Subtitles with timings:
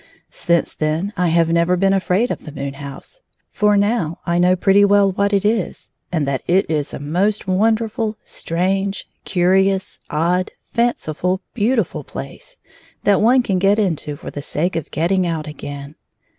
[0.31, 4.55] Since then I have never been afraid of the moon house, for now I know
[4.55, 10.49] pretty well what it is, and that it is a most wonderftd, strange, curious, odd,
[10.75, 12.57] fanciftd, beautifrd place,
[13.03, 15.93] that one can get into for the sake of getting out again.